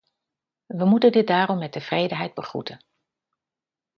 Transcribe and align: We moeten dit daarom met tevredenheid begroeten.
We 0.65 0.85
moeten 0.85 1.11
dit 1.11 1.27
daarom 1.27 1.57
met 1.57 1.71
tevredenheid 1.71 2.33
begroeten. 2.33 2.83